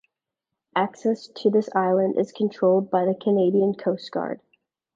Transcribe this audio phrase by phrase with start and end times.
[0.75, 4.41] Access to this island is controlled by the Canadian Coast Guard.